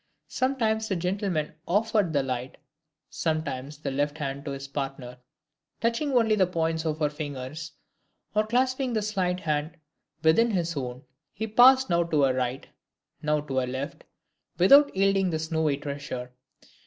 Sometimes, 0.29 0.87
the 0.87 0.95
gentleman 0.95 1.53
offered 1.67 2.11
the 2.11 2.23
right, 2.25 2.57
sometimes, 3.11 3.77
the 3.77 3.91
left 3.91 4.17
hand 4.17 4.43
to 4.45 4.49
his 4.51 4.67
partner; 4.67 5.19
touching 5.79 6.13
only 6.13 6.33
the 6.33 6.47
points 6.47 6.85
of 6.87 6.97
her 6.97 7.09
fingers, 7.11 7.73
or 8.33 8.47
clasping 8.47 8.93
the 8.93 9.03
slight 9.03 9.41
hand 9.41 9.77
within 10.23 10.49
his 10.49 10.75
own, 10.75 11.03
he 11.35 11.45
passed 11.45 11.87
now 11.91 12.01
to 12.01 12.23
her 12.23 12.33
right, 12.33 12.65
now 13.21 13.41
to 13.41 13.57
her 13.57 13.67
left, 13.67 14.03
without 14.57 14.95
yielding 14.97 15.29
the 15.29 15.37
snowy 15.37 15.77
treasure. 15.77 16.31